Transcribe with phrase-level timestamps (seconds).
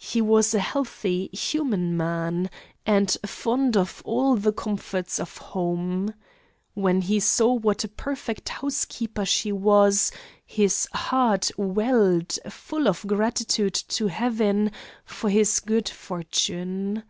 [0.00, 2.48] He was a healthy, human man,
[2.86, 6.14] and fond of all the comforts of home.
[6.72, 10.10] When he saw what a perfect housekeeper she was,
[10.46, 14.72] his heart welled full of gratitude to heaven
[15.04, 17.02] for his good fortune.